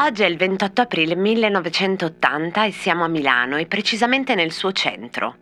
Oggi 0.00 0.22
è 0.22 0.26
il 0.26 0.36
28 0.36 0.80
aprile 0.80 1.14
1980 1.16 2.64
e 2.64 2.72
siamo 2.72 3.04
a 3.04 3.08
Milano 3.08 3.56
e 3.56 3.66
precisamente 3.66 4.34
nel 4.34 4.52
suo 4.52 4.72
centro. 4.72 5.36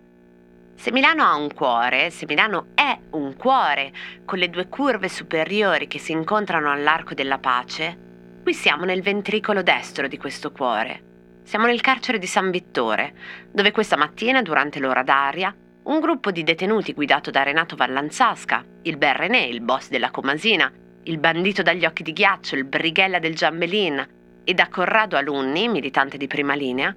Se 0.74 0.90
Milano 0.90 1.22
ha 1.22 1.36
un 1.36 1.52
cuore, 1.54 2.10
se 2.10 2.26
Milano 2.26 2.68
è 2.74 2.98
un 3.10 3.36
cuore, 3.36 3.92
con 4.24 4.38
le 4.38 4.50
due 4.50 4.68
curve 4.68 5.08
superiori 5.08 5.86
che 5.86 5.98
si 5.98 6.12
incontrano 6.12 6.70
all'Arco 6.70 7.14
della 7.14 7.38
Pace, 7.38 7.96
qui 8.42 8.54
siamo 8.54 8.84
nel 8.84 9.02
ventricolo 9.02 9.62
destro 9.62 10.08
di 10.08 10.18
questo 10.18 10.50
cuore. 10.50 11.02
Siamo 11.44 11.66
nel 11.66 11.80
carcere 11.80 12.18
di 12.18 12.26
San 12.26 12.50
Vittore, 12.50 13.14
dove 13.52 13.70
questa 13.70 13.96
mattina, 13.96 14.42
durante 14.42 14.80
l'ora 14.80 15.02
d'aria, 15.02 15.54
un 15.84 16.00
gruppo 16.00 16.30
di 16.30 16.42
detenuti 16.42 16.92
guidato 16.92 17.30
da 17.30 17.42
Renato 17.42 17.76
Vallanzasca, 17.76 18.64
il 18.82 18.96
Berrenè, 18.96 19.42
il 19.42 19.60
boss 19.60 19.90
della 19.90 20.10
Comasina, 20.10 20.72
il 21.06 21.18
bandito 21.18 21.62
dagli 21.62 21.84
occhi 21.84 22.02
di 22.02 22.12
ghiaccio, 22.12 22.56
il 22.56 22.64
brighella 22.64 23.18
del 23.18 23.34
Giambelin 23.34 24.06
e 24.44 24.54
da 24.54 24.68
Corrado 24.68 25.16
Alunni, 25.16 25.68
militante 25.68 26.16
di 26.16 26.26
prima 26.26 26.54
linea, 26.54 26.94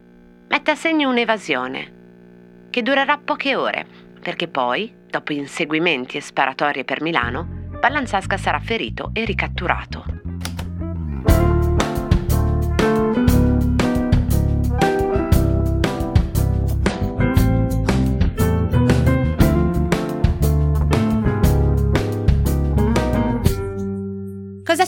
mette 0.47 0.71
a 0.71 0.75
segno 0.75 1.09
un'evasione 1.09 1.97
che 2.69 2.81
durerà 2.81 3.17
poche 3.17 3.55
ore, 3.55 3.85
perché 4.21 4.47
poi, 4.47 4.93
dopo 5.09 5.33
inseguimenti 5.33 6.17
e 6.17 6.21
sparatorie 6.21 6.83
per 6.83 7.01
Milano, 7.01 7.67
Vallanzasca 7.79 8.37
sarà 8.37 8.59
ferito 8.59 9.09
e 9.13 9.25
ricatturato. 9.25 10.28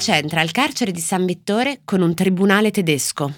C'entra 0.01 0.41
il 0.41 0.49
carcere 0.49 0.91
di 0.91 0.99
San 0.99 1.27
Vittore 1.27 1.81
con 1.85 2.01
un 2.01 2.15
tribunale 2.15 2.71
tedesco? 2.71 3.31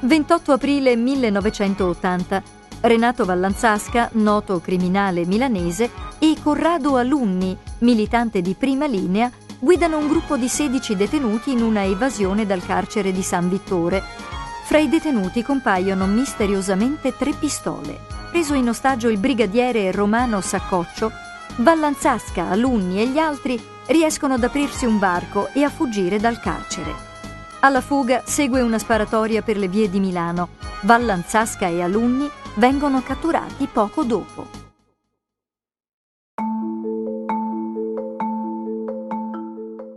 28 0.00 0.52
aprile 0.52 0.96
1980. 0.96 2.42
Renato 2.80 3.24
Vallanzasca, 3.24 4.10
noto 4.14 4.58
criminale 4.58 5.24
milanese, 5.24 5.88
e 6.18 6.34
Corrado 6.42 6.96
Alunni, 6.96 7.56
militante 7.78 8.42
di 8.42 8.54
prima 8.54 8.86
linea, 8.86 9.30
guidano 9.60 9.98
un 9.98 10.08
gruppo 10.08 10.36
di 10.36 10.48
16 10.48 10.96
detenuti 10.96 11.52
in 11.52 11.62
una 11.62 11.84
evasione 11.84 12.44
dal 12.44 12.64
carcere 12.66 13.12
di 13.12 13.22
San 13.22 13.48
Vittore. 13.48 14.02
Fra 14.64 14.78
i 14.78 14.88
detenuti 14.88 15.44
compaiono 15.44 16.06
misteriosamente 16.06 17.16
tre 17.16 17.34
pistole. 17.34 18.00
Preso 18.32 18.54
in 18.54 18.68
ostaggio 18.68 19.08
il 19.08 19.18
brigadiere 19.18 19.92
Romano 19.92 20.40
Saccoccio, 20.40 21.26
Vallanzasca, 21.60 22.50
Alunni 22.50 23.00
e 23.00 23.08
gli 23.08 23.18
altri 23.18 23.60
riescono 23.86 24.34
ad 24.34 24.44
aprirsi 24.44 24.86
un 24.86 24.98
varco 24.98 25.48
e 25.52 25.64
a 25.64 25.68
fuggire 25.68 26.18
dal 26.18 26.38
carcere. 26.38 26.94
Alla 27.60 27.80
fuga 27.80 28.22
segue 28.24 28.60
una 28.60 28.78
sparatoria 28.78 29.42
per 29.42 29.56
le 29.56 29.66
vie 29.66 29.90
di 29.90 29.98
Milano. 29.98 30.50
Vallanzasca 30.82 31.66
e 31.66 31.82
Alunni 31.82 32.30
vengono 32.54 33.02
catturati 33.02 33.66
poco 33.66 34.04
dopo. 34.04 34.46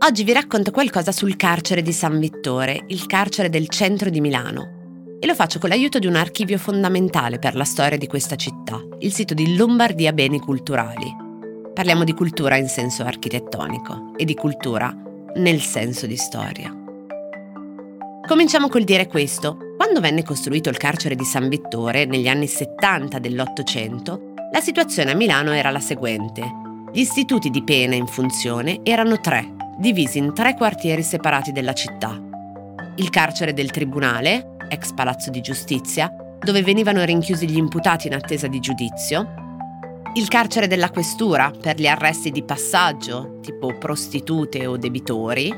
Oggi 0.04 0.24
vi 0.24 0.32
racconto 0.32 0.72
qualcosa 0.72 1.12
sul 1.12 1.36
carcere 1.36 1.80
di 1.80 1.92
San 1.92 2.18
Vittore, 2.18 2.82
il 2.88 3.06
carcere 3.06 3.48
del 3.48 3.68
centro 3.68 4.10
di 4.10 4.20
Milano. 4.20 4.80
E 5.20 5.26
lo 5.28 5.34
faccio 5.36 5.60
con 5.60 5.68
l'aiuto 5.68 6.00
di 6.00 6.08
un 6.08 6.16
archivio 6.16 6.58
fondamentale 6.58 7.38
per 7.38 7.54
la 7.54 7.62
storia 7.62 7.96
di 7.96 8.08
questa 8.08 8.34
città, 8.34 8.80
il 8.98 9.12
sito 9.12 9.32
di 9.32 9.56
Lombardia 9.56 10.12
Beni 10.12 10.40
Culturali. 10.40 11.21
Parliamo 11.74 12.04
di 12.04 12.12
cultura 12.12 12.56
in 12.56 12.68
senso 12.68 13.02
architettonico 13.02 14.12
e 14.18 14.26
di 14.26 14.34
cultura 14.34 14.94
nel 15.36 15.60
senso 15.62 16.06
di 16.06 16.16
storia. 16.16 16.70
Cominciamo 18.26 18.68
col 18.68 18.84
dire 18.84 19.06
questo. 19.06 19.56
Quando 19.78 20.00
venne 20.00 20.22
costruito 20.22 20.68
il 20.68 20.76
carcere 20.76 21.14
di 21.14 21.24
San 21.24 21.48
Vittore 21.48 22.04
negli 22.04 22.28
anni 22.28 22.46
70 22.46 23.18
dell'Ottocento, 23.18 24.34
la 24.52 24.60
situazione 24.60 25.12
a 25.12 25.14
Milano 25.14 25.52
era 25.52 25.70
la 25.70 25.80
seguente. 25.80 26.42
Gli 26.92 27.00
istituti 27.00 27.48
di 27.48 27.64
pena 27.64 27.94
in 27.94 28.06
funzione 28.06 28.80
erano 28.82 29.18
tre, 29.18 29.54
divisi 29.78 30.18
in 30.18 30.34
tre 30.34 30.54
quartieri 30.54 31.02
separati 31.02 31.52
della 31.52 31.72
città. 31.72 32.20
Il 32.96 33.08
carcere 33.08 33.54
del 33.54 33.70
Tribunale, 33.70 34.56
ex 34.68 34.92
Palazzo 34.92 35.30
di 35.30 35.40
Giustizia, 35.40 36.14
dove 36.38 36.62
venivano 36.62 37.02
rinchiusi 37.02 37.48
gli 37.48 37.56
imputati 37.56 38.08
in 38.08 38.14
attesa 38.14 38.46
di 38.46 38.60
giudizio, 38.60 39.41
il 40.14 40.28
carcere 40.28 40.66
della 40.66 40.90
questura 40.90 41.50
per 41.50 41.80
gli 41.80 41.86
arresti 41.86 42.30
di 42.30 42.42
passaggio, 42.42 43.38
tipo 43.40 43.78
prostitute 43.78 44.66
o 44.66 44.76
debitori, 44.76 45.48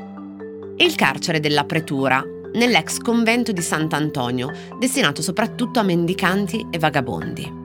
e 0.77 0.83
il 0.83 0.95
carcere 0.95 1.41
della 1.41 1.65
pretura, 1.65 2.23
nell'ex 2.53 2.99
convento 2.99 3.51
di 3.51 3.61
Sant'Antonio, 3.61 4.51
destinato 4.79 5.21
soprattutto 5.21 5.79
a 5.79 5.83
mendicanti 5.83 6.67
e 6.71 6.79
vagabondi. 6.79 7.63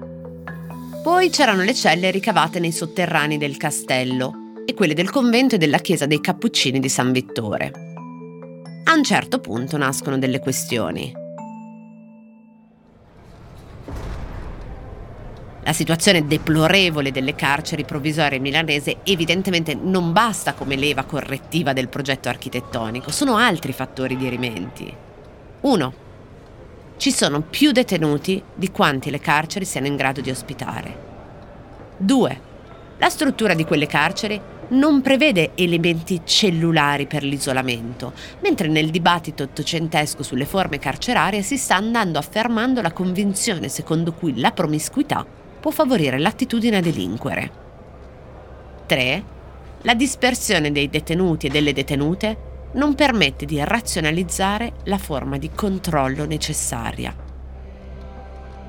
Poi 1.00 1.30
c'erano 1.30 1.62
le 1.62 1.74
celle 1.74 2.10
ricavate 2.10 2.58
nei 2.58 2.72
sotterranei 2.72 3.38
del 3.38 3.56
castello 3.56 4.32
e 4.66 4.74
quelle 4.74 4.94
del 4.94 5.10
convento 5.10 5.54
e 5.54 5.58
della 5.58 5.78
chiesa 5.78 6.06
dei 6.06 6.20
Cappuccini 6.20 6.80
di 6.80 6.88
San 6.88 7.12
Vittore. 7.12 7.72
A 8.84 8.94
un 8.94 9.04
certo 9.04 9.38
punto 9.38 9.76
nascono 9.76 10.18
delle 10.18 10.40
questioni. 10.40 11.19
La 15.62 15.75
situazione 15.75 16.26
deplorevole 16.26 17.12
delle 17.12 17.34
carceri 17.34 17.84
provvisorie 17.84 18.38
milanese 18.38 18.98
evidentemente 19.04 19.75
non 19.75 20.12
basta 20.12 20.54
come 20.54 20.75
leva 20.75 21.04
correttiva 21.04 21.75
del 21.75 21.88
progetto 21.88 22.31
architettonico, 22.31 23.10
sono 23.10 23.37
altri 23.37 23.72
fattori 23.72 24.16
di 24.16 24.28
rimenti. 24.31 24.93
1. 25.60 25.93
Ci 26.97 27.12
sono 27.12 27.43
più 27.43 27.72
detenuti 27.72 28.43
di 28.54 28.70
quanti 28.70 29.10
le 29.10 29.20
carceri 29.20 29.66
siano 29.66 29.87
in 29.87 29.97
grado 29.97 30.22
di 30.22 30.31
ospitare. 30.31 31.09
2. 31.99 32.41
La 32.97 33.10
struttura 33.10 33.53
di 33.53 33.66
quelle 33.66 33.87
carceri 33.87 34.41
non 34.69 35.03
prevede 35.03 35.50
elementi 35.56 36.22
cellulari 36.25 37.06
per 37.06 37.22
l'isolamento, 37.22 38.15
mentre 38.41 38.69
nel 38.69 38.88
dibattito 38.88 39.43
ottocentesco 39.43 40.22
sulle 40.22 40.47
forme 40.47 40.78
carcerarie 40.78 41.43
si 41.43 41.59
sta 41.59 41.76
andando 41.76 42.19
affermando 42.19 42.81
la 42.81 42.93
convinzione 42.93 43.69
secondo 43.69 44.15
cui 44.15 44.38
la 44.38 44.53
promiscuità 44.53 45.26
può 45.60 45.71
favorire 45.71 46.19
l'attitudine 46.19 46.78
a 46.78 46.81
delinquere. 46.81 47.50
3. 48.87 49.25
La 49.82 49.94
dispersione 49.94 50.72
dei 50.72 50.88
detenuti 50.88 51.47
e 51.47 51.50
delle 51.50 51.72
detenute 51.72 52.48
non 52.72 52.94
permette 52.94 53.47
di 53.47 53.62
razionalizzare 53.62 54.72
la 54.84 54.99
forma 54.99 55.38
di 55.38 55.50
controllo 55.54 56.25
necessaria. 56.25 57.15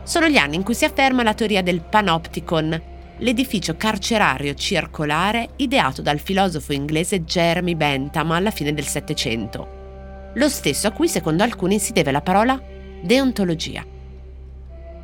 Sono 0.04 0.28
gli 0.28 0.38
anni 0.38 0.56
in 0.56 0.64
cui 0.64 0.74
si 0.74 0.86
afferma 0.86 1.24
la 1.24 1.34
teoria 1.34 1.62
del 1.62 1.82
panopticon, 1.82 2.82
l'edificio 3.18 3.76
carcerario 3.78 4.54
circolare 4.56 5.50
ideato 5.58 6.02
dal 6.02 6.20
filosofo 6.20 6.74
inglese 6.74 7.24
Jeremy 7.24 7.76
Bentham 7.76 8.32
alla 8.32 8.52
fine 8.52 8.74
del 8.74 8.86
Settecento, 8.86 10.32
lo 10.34 10.50
stesso 10.50 10.88
a 10.88 10.92
cui 10.92 11.08
secondo 11.08 11.44
alcuni 11.44 11.78
si 11.78 11.94
deve 11.94 12.12
la 12.12 12.22
parola 12.22 12.60
deontologia. 13.02 13.86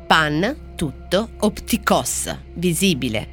Pan 0.08 0.72
tutto 0.74 1.32
opticos, 1.40 2.34
visibile, 2.54 3.28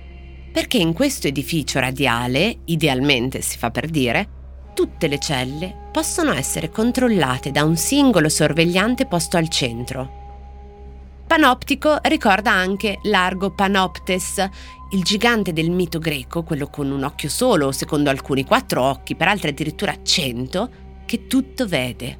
perché 0.51 0.77
in 0.77 0.91
questo 0.91 1.29
edificio 1.29 1.79
radiale, 1.79 2.57
idealmente 2.65 3.39
si 3.39 3.57
fa 3.57 3.71
per 3.71 3.87
dire, 3.87 4.27
tutte 4.73 5.07
le 5.07 5.17
celle 5.17 5.73
possono 5.93 6.33
essere 6.33 6.69
controllate 6.69 7.51
da 7.51 7.63
un 7.63 7.77
singolo 7.77 8.27
sorvegliante 8.27 9.05
posto 9.05 9.37
al 9.37 9.47
centro. 9.47 11.23
Panoptico 11.25 11.97
ricorda 12.01 12.51
anche 12.51 12.99
Largo 13.03 13.51
Panoptes, 13.51 14.45
il 14.91 15.01
gigante 15.01 15.53
del 15.53 15.71
mito 15.71 15.99
greco, 15.99 16.43
quello 16.43 16.67
con 16.67 16.91
un 16.91 17.03
occhio 17.03 17.29
solo, 17.29 17.71
secondo 17.71 18.09
alcuni 18.09 18.43
quattro 18.43 18.83
occhi, 18.83 19.15
per 19.15 19.29
altri 19.29 19.51
addirittura 19.51 19.95
cento, 20.03 20.69
che 21.05 21.27
tutto 21.27 21.67
vede. 21.67 22.19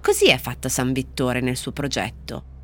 Così 0.00 0.28
è 0.28 0.38
fatto 0.38 0.68
San 0.68 0.92
Vittore 0.92 1.40
nel 1.40 1.56
suo 1.56 1.72
progetto. 1.72 2.54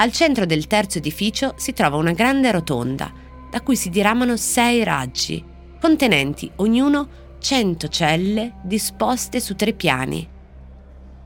Al 0.00 0.12
centro 0.12 0.46
del 0.46 0.68
terzo 0.68 0.98
edificio 0.98 1.54
si 1.56 1.72
trova 1.72 1.96
una 1.96 2.12
grande 2.12 2.52
rotonda, 2.52 3.12
da 3.50 3.60
cui 3.62 3.74
si 3.74 3.90
diramano 3.90 4.36
sei 4.36 4.84
raggi, 4.84 5.44
contenenti 5.80 6.48
ognuno 6.56 7.08
100 7.40 7.88
celle 7.88 8.52
disposte 8.62 9.40
su 9.40 9.56
tre 9.56 9.72
piani. 9.72 10.28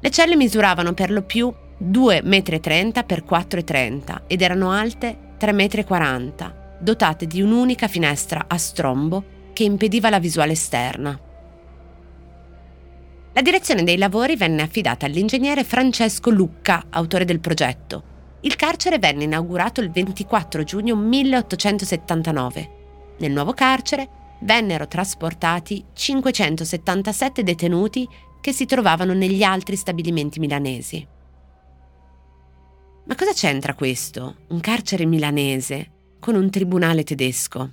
Le 0.01 0.11
celle 0.11 0.37
misuravano 0.37 0.95
per 0.95 1.11
lo 1.11 1.21
più 1.21 1.53
2,30 1.83 2.25
m 2.25 2.41
x 2.41 3.23
4,30 3.29 3.91
m 3.91 4.23
ed 4.27 4.41
erano 4.41 4.71
alte 4.71 5.35
3,40 5.39 6.47
m, 6.47 6.55
dotate 6.79 7.27
di 7.27 7.43
un'unica 7.43 7.89
finestra 7.89 8.47
a 8.49 8.57
strombo 8.57 9.51
che 9.53 9.65
impediva 9.65 10.09
la 10.09 10.19
visuale 10.19 10.53
esterna. 10.53 11.21
La 13.35 13.43
direzione 13.43 13.85
dei 13.85 13.99
lavori 13.99 14.35
venne 14.37 14.63
affidata 14.63 15.05
all'ingegnere 15.05 15.63
Francesco 15.63 16.31
Lucca, 16.31 16.87
autore 16.89 17.27
del 17.27 17.41
progetto, 17.41 18.12
il 18.43 18.57
carcere 18.57 18.99
venne 18.99 19.25
inaugurato 19.25 19.81
il 19.81 19.91
24 19.91 20.63
giugno 20.65 20.95
1879. 20.97 22.71
Nel 23.19 23.33
nuovo 23.33 23.53
carcere 23.53 24.09
vennero 24.41 24.89
trasportati 24.89 25.85
577 25.93 27.43
detenuti 27.43 28.09
che 28.41 28.53
si 28.53 28.67
trovavano 28.67 29.13
negli 29.13 29.43
altri 29.43 29.77
stabilimenti 29.77 30.41
milanesi. 30.41 31.07
Ma 33.05 33.15
cosa 33.15 33.33
c'entra 33.33 33.75
questo, 33.75 34.37
un 34.49 34.61
carcere 34.61 35.05
milanese, 35.07 35.91
con 36.19 36.35
un 36.35 36.51
tribunale 36.51 37.05
tedesco? 37.05 37.73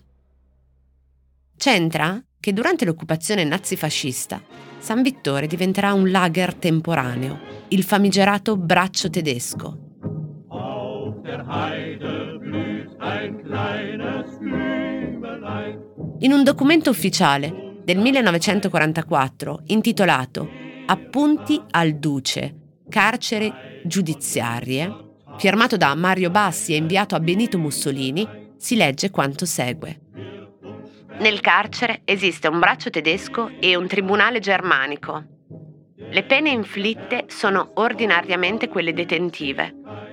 C'entra 1.57 2.23
che 2.39 2.53
durante 2.53 2.85
l'occupazione 2.85 3.43
nazifascista 3.43 4.41
San 4.79 5.01
Vittore 5.01 5.45
diventerà 5.45 5.93
un 5.93 6.09
lager 6.09 6.55
temporaneo, 6.55 7.39
il 7.69 7.83
famigerato 7.83 8.55
braccio 8.55 9.09
tedesco. 9.09 9.88
In 16.19 16.31
un 16.31 16.43
documento 16.43 16.89
ufficiale 16.89 17.77
del 17.83 17.97
1944 17.97 19.61
intitolato 19.67 20.49
Appunti 20.87 21.61
al 21.71 21.93
Duce, 21.93 22.55
carcere 22.89 23.81
giudiziarie, 23.83 24.91
firmato 25.37 25.77
da 25.77 25.93
Mario 25.93 26.31
Bassi 26.31 26.73
e 26.73 26.77
inviato 26.77 27.15
a 27.15 27.19
Benito 27.19 27.59
Mussolini, 27.59 28.27
si 28.57 28.75
legge 28.75 29.11
quanto 29.11 29.45
segue. 29.45 29.99
Nel 31.19 31.41
carcere 31.41 32.01
esiste 32.05 32.47
un 32.47 32.57
braccio 32.57 32.89
tedesco 32.89 33.51
e 33.59 33.75
un 33.75 33.85
tribunale 33.87 34.39
germanico. 34.39 35.23
Le 35.95 36.23
pene 36.23 36.49
inflitte 36.49 37.25
sono 37.27 37.71
ordinariamente 37.75 38.67
quelle 38.67 38.93
detentive. 38.93 40.08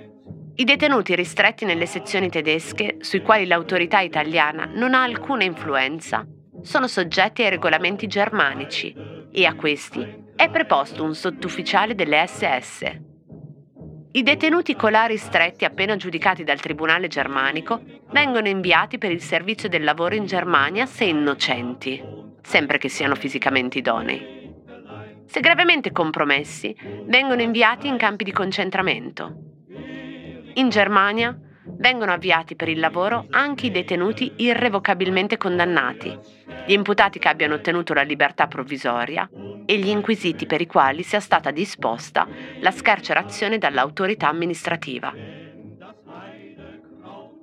I 0.58 0.64
detenuti 0.64 1.14
ristretti 1.14 1.66
nelle 1.66 1.84
sezioni 1.84 2.30
tedesche, 2.30 2.96
sui 3.00 3.20
quali 3.20 3.46
l'autorità 3.46 4.00
italiana 4.00 4.66
non 4.72 4.94
ha 4.94 5.02
alcuna 5.02 5.44
influenza, 5.44 6.26
sono 6.62 6.88
soggetti 6.88 7.42
ai 7.42 7.50
regolamenti 7.50 8.06
germanici 8.06 8.96
e 9.30 9.44
a 9.44 9.54
questi 9.54 10.24
è 10.34 10.48
preposto 10.48 11.04
un 11.04 11.14
sottufficiale 11.14 11.94
delle 11.94 12.26
SS. 12.26 12.90
I 14.12 14.22
detenuti 14.22 14.74
colari 14.76 15.18
stretti 15.18 15.66
appena 15.66 15.94
giudicati 15.96 16.42
dal 16.42 16.58
Tribunale 16.58 17.08
germanico 17.08 17.82
vengono 18.12 18.48
inviati 18.48 18.96
per 18.96 19.10
il 19.10 19.20
servizio 19.20 19.68
del 19.68 19.84
lavoro 19.84 20.14
in 20.14 20.24
Germania 20.24 20.86
se 20.86 21.04
innocenti, 21.04 22.02
sempre 22.40 22.78
che 22.78 22.88
siano 22.88 23.14
fisicamente 23.14 23.76
idonei. 23.76 24.54
Se 25.26 25.40
gravemente 25.40 25.92
compromessi, 25.92 26.74
vengono 27.04 27.42
inviati 27.42 27.88
in 27.88 27.98
campi 27.98 28.24
di 28.24 28.32
concentramento. 28.32 29.52
In 30.56 30.70
Germania 30.70 31.38
vengono 31.78 32.12
avviati 32.12 32.56
per 32.56 32.68
il 32.68 32.78
lavoro 32.78 33.26
anche 33.28 33.66
i 33.66 33.70
detenuti 33.70 34.32
irrevocabilmente 34.36 35.36
condannati, 35.36 36.18
gli 36.66 36.72
imputati 36.72 37.18
che 37.18 37.28
abbiano 37.28 37.56
ottenuto 37.56 37.92
la 37.92 38.00
libertà 38.00 38.46
provvisoria 38.46 39.28
e 39.66 39.78
gli 39.78 39.88
inquisiti 39.88 40.46
per 40.46 40.62
i 40.62 40.66
quali 40.66 41.02
sia 41.02 41.20
stata 41.20 41.50
disposta 41.50 42.26
la 42.60 42.70
scarcerazione 42.70 43.58
dall'autorità 43.58 44.28
amministrativa. 44.28 45.12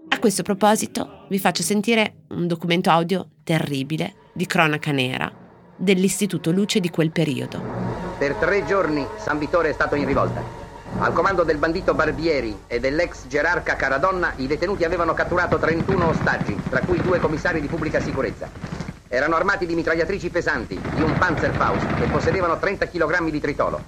A 0.10 0.20
questo 0.20 0.42
proposito 0.42 1.28
vi 1.30 1.38
faccio 1.38 1.62
sentire 1.62 2.24
un 2.30 2.48
documento 2.48 2.90
audio 2.90 3.28
terribile 3.44 4.16
di 4.34 4.48
cronaca 4.48 4.92
nera 4.92 5.32
dell'Istituto 5.76 6.52
Luce 6.52 6.80
di 6.80 6.90
quel 6.90 7.12
periodo. 7.12 7.62
Per 8.18 8.34
tre 8.36 8.66
giorni 8.66 9.06
San 9.18 9.38
Vittore 9.38 9.70
è 9.70 9.74
stato 9.74 9.94
in 9.94 10.08
rivolta. 10.08 10.63
Al 10.98 11.12
comando 11.12 11.44
del 11.44 11.58
bandito 11.58 11.96
Barbieri 11.96 12.64
e 12.68 12.80
dell'ex 12.80 13.26
gerarca 13.28 13.76
Caradonna, 13.76 14.34
i 14.38 14.48
detenuti 14.48 14.84
avevano 14.84 15.14
catturato 15.14 15.58
31 15.58 16.06
ostaggi, 16.08 16.58
tra 16.70 16.82
cui 16.82 17.02
due 17.02 17.20
commissari 17.20 17.60
di 17.60 17.68
pubblica 17.68 18.00
sicurezza. 18.00 18.48
Erano 19.10 19.36
armati 19.36 19.66
di 19.66 19.76
mitragliatrici 19.76 20.30
pesanti, 20.30 20.80
di 20.94 21.02
un 21.02 21.18
Panzerfaust 21.18 21.88
e 21.98 22.06
possedevano 22.08 22.58
30 22.58 22.88
kg 22.88 23.30
di 23.30 23.40
tritolo. 23.42 23.82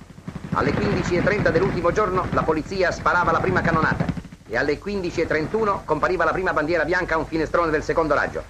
Alle 0.53 0.71
15.30 0.71 1.49
dell'ultimo 1.51 1.91
giorno 1.91 2.27
la 2.31 2.43
polizia 2.43 2.91
sparava 2.91 3.31
la 3.31 3.39
prima 3.39 3.61
cannonata 3.61 4.05
e 4.47 4.57
alle 4.57 4.79
15.31 4.79 5.85
compariva 5.85 6.25
la 6.25 6.31
prima 6.31 6.53
bandiera 6.53 6.85
bianca 6.85 7.15
a 7.15 7.17
un 7.17 7.27
finestrone 7.27 7.71
del 7.71 7.83
secondo 7.83 8.13
raggio. 8.13 8.43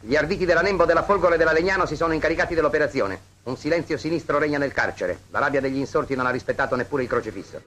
Gli 0.00 0.16
arditi 0.16 0.44
della 0.44 0.62
Nembo, 0.62 0.84
della 0.84 1.02
Folgore 1.02 1.34
e 1.34 1.38
della 1.38 1.52
Legnano 1.52 1.86
si 1.86 1.96
sono 1.96 2.12
incaricati 2.12 2.54
dell'operazione. 2.54 3.29
Un 3.42 3.56
silenzio 3.56 3.96
sinistro 3.96 4.38
regna 4.38 4.58
nel 4.58 4.72
carcere. 4.72 5.22
La 5.30 5.38
rabbia 5.38 5.60
degli 5.60 5.78
insorti 5.78 6.14
non 6.14 6.26
ha 6.26 6.30
rispettato 6.30 6.76
neppure 6.76 7.02
il 7.02 7.08
crocefisso. 7.08 7.62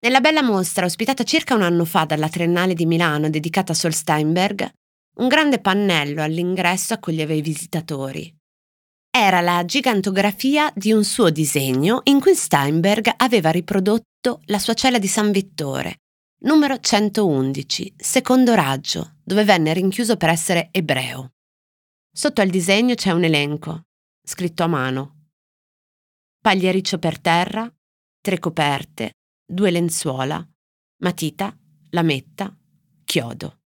Nella 0.00 0.20
bella 0.20 0.42
mostra, 0.42 0.86
ospitata 0.86 1.22
circa 1.22 1.54
un 1.54 1.62
anno 1.62 1.84
fa 1.84 2.04
dalla 2.04 2.28
Triennale 2.28 2.74
di 2.74 2.86
Milano 2.86 3.30
dedicata 3.30 3.72
a 3.72 3.74
Sol 3.76 3.92
Steinberg, 3.92 4.68
un 5.18 5.28
grande 5.28 5.60
pannello 5.60 6.22
all'ingresso 6.22 6.94
accoglieva 6.94 7.34
i 7.34 7.42
visitatori. 7.42 8.34
Era 9.14 9.40
la 9.42 9.64
gigantografia 9.64 10.72
di 10.74 10.90
un 10.90 11.04
suo 11.04 11.30
disegno 11.30 12.00
in 12.04 12.18
cui 12.18 12.34
Steinberg 12.34 13.12
aveva 13.18 13.50
riprodotto 13.50 14.40
la 14.46 14.58
sua 14.58 14.74
cella 14.74 14.98
di 14.98 15.06
San 15.06 15.30
Vittore, 15.30 15.98
numero 16.44 16.80
111, 16.80 17.94
secondo 17.96 18.54
raggio, 18.54 19.16
dove 19.22 19.44
venne 19.44 19.74
rinchiuso 19.74 20.16
per 20.16 20.30
essere 20.30 20.68
ebreo. 20.72 21.32
Sotto 22.14 22.42
al 22.42 22.50
disegno 22.50 22.94
c'è 22.94 23.10
un 23.10 23.24
elenco, 23.24 23.86
scritto 24.22 24.62
a 24.62 24.66
mano. 24.66 25.28
Pagliericcio 26.42 26.98
per 26.98 27.18
terra, 27.18 27.72
tre 28.20 28.38
coperte, 28.38 29.12
due 29.42 29.70
lenzuola, 29.70 30.46
matita, 30.98 31.56
lametta, 31.88 32.54
chiodo. 33.04 33.60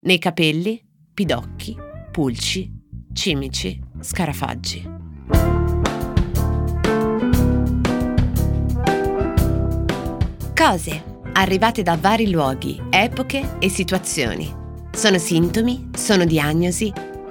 Nei 0.00 0.18
capelli, 0.18 0.86
pidocchi, 1.14 1.74
pulci, 2.10 2.70
cimici, 3.14 3.82
scarafaggi. 4.00 4.90
Cose 10.54 11.04
arrivate 11.32 11.82
da 11.82 11.96
vari 11.96 12.28
luoghi, 12.28 12.78
epoche 12.90 13.56
e 13.58 13.70
situazioni. 13.70 14.60
Sono 14.92 15.16
sintomi, 15.16 15.88
sono 15.96 16.26
diagnosi 16.26 16.92